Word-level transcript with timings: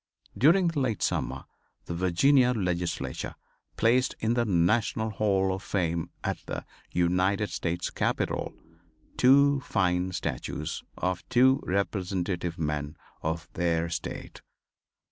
During 0.35 0.69
the 0.69 0.79
late 0.79 1.03
summer 1.03 1.45
the 1.85 1.93
Virginia 1.93 2.53
legislature 2.53 3.35
placed 3.77 4.15
in 4.19 4.33
the 4.33 4.45
National 4.45 5.11
Hall 5.11 5.53
of 5.53 5.61
Fame, 5.61 6.09
at 6.23 6.39
the 6.47 6.65
United 6.89 7.51
States 7.51 7.91
Capitol, 7.91 8.51
two 9.15 9.59
fine 9.59 10.11
statues 10.11 10.81
of 10.97 11.23
two 11.29 11.59
representative 11.67 12.57
men 12.57 12.97
of 13.21 13.47
their 13.53 13.89
state. 13.89 14.41